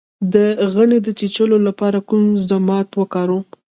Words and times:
د 0.33 0.35
غڼې 0.73 0.97
د 1.03 1.07
چیچلو 1.19 1.57
لپاره 1.67 1.97
کوم 2.09 2.23
ضماد 2.49 2.87
وکاروم؟ 2.99 3.43